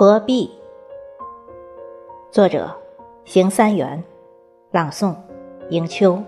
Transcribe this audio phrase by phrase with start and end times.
[0.00, 0.50] 何必？
[2.30, 2.70] 作者：
[3.24, 4.04] 邢三元，
[4.70, 5.14] 朗诵：
[5.70, 6.22] 迎秋。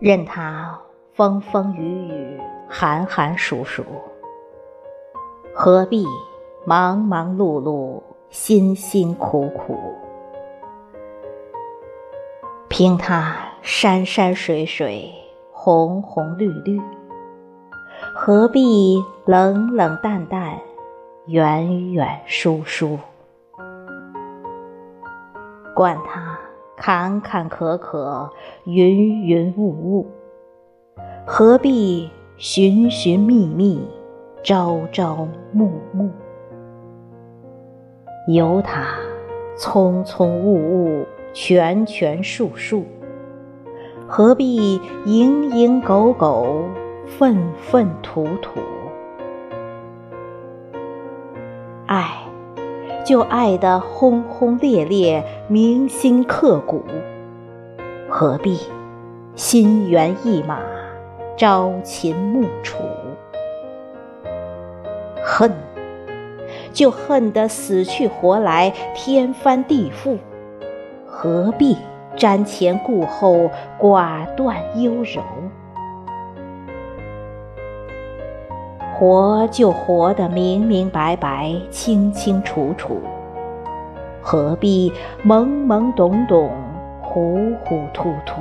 [0.00, 0.63] 任他
[1.16, 3.84] 风风雨雨，寒寒暑暑，
[5.54, 6.04] 何必
[6.64, 9.78] 忙忙碌碌，辛辛苦苦？
[12.68, 15.08] 凭他山山水水，
[15.52, 16.82] 红红绿绿，
[18.12, 20.58] 何必冷冷淡淡，
[21.26, 22.98] 远远疏疏？
[25.76, 26.36] 管他
[26.76, 28.28] 坎坎坷坷，
[28.64, 30.10] 云云雾雾，
[31.26, 33.80] 何必寻寻觅觅，
[34.42, 36.10] 朝朝暮暮？
[38.28, 38.84] 由他
[39.56, 41.06] 匆匆雾雾。
[41.32, 42.84] 拳拳数数，
[44.06, 46.62] 何必蝇营狗苟，
[47.06, 48.60] 粪粪土土？
[51.86, 52.08] 爱，
[53.04, 56.84] 就爱得轰轰烈烈，铭心刻骨。
[58.08, 58.60] 何必
[59.34, 60.60] 心猿意马，
[61.36, 62.78] 朝秦暮楚？
[65.20, 65.50] 恨，
[66.72, 70.16] 就恨得死去活来，天翻地覆。
[71.04, 71.76] 何必
[72.16, 75.20] 瞻前顾后，寡断优柔？
[78.96, 83.00] 活就活得明明白白、清清楚楚，
[84.22, 84.92] 何必
[85.26, 86.48] 懵懵懂懂、
[87.02, 88.34] 糊糊涂涂？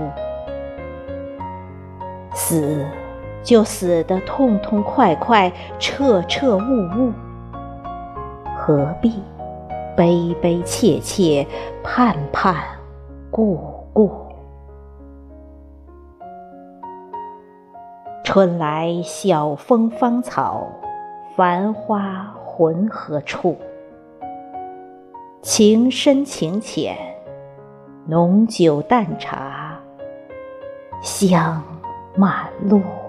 [2.34, 2.86] 死
[3.44, 6.62] 就死得痛痛快快、彻彻悟
[6.98, 7.12] 悟，
[8.58, 9.22] 何必？
[9.96, 11.46] 悲悲切切，
[11.84, 12.56] 盼盼
[13.30, 13.60] 顾
[13.94, 14.12] 顾。
[18.24, 20.68] 春来晓风芳草，
[21.36, 23.56] 繁花浑何处？
[25.44, 26.98] 情深情浅，
[28.08, 29.78] 浓酒淡茶，
[31.04, 31.64] 香
[32.16, 33.03] 满路。